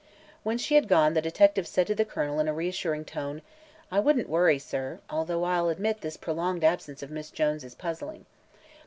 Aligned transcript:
When 0.41 0.57
she 0.57 0.73
had 0.73 0.87
gone 0.87 1.13
the 1.13 1.21
detective 1.21 1.67
said 1.67 1.85
to 1.85 1.93
the 1.93 2.05
Colonel 2.05 2.39
in 2.39 2.47
a 2.47 2.53
reassuring 2.55 3.05
tone: 3.05 3.43
"I 3.91 3.99
wouldn't 3.99 4.27
worry, 4.29 4.57
sir, 4.57 4.99
although 5.11 5.43
I'll 5.43 5.69
admit 5.69 6.01
this 6.01 6.17
prolonged 6.17 6.63
absence 6.63 7.03
of 7.03 7.11
Miss 7.11 7.29
Jones 7.29 7.63
is 7.63 7.75
puzzling. 7.75 8.25